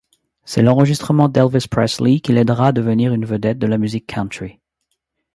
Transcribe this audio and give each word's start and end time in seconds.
C'est 0.45 0.63
l'enregistrement 0.63 1.29
d'Elvis 1.29 1.67
Presley 1.69 2.21
qui 2.21 2.31
l'aidera 2.33 2.69
à 2.69 2.71
devenir 2.71 3.13
une 3.13 3.23
vedette 3.23 3.59
de 3.59 3.67
la 3.67 3.77
musique 3.77 4.07
country. 4.07 4.59